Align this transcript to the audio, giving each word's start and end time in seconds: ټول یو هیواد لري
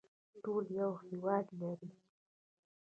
ټول 0.43 0.63
یو 0.79 0.91
هیواد 1.07 1.45
لري 1.61 1.89